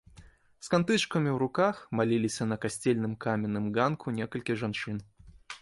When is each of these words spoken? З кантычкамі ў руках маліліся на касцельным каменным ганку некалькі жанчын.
З 0.67 0.71
кантычкамі 0.73 1.29
ў 1.31 1.37
руках 1.43 1.75
маліліся 2.01 2.43
на 2.51 2.55
касцельным 2.65 3.13
каменным 3.27 3.71
ганку 3.79 4.19
некалькі 4.21 4.61
жанчын. 4.65 4.97